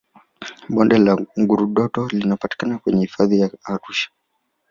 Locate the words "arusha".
3.63-4.09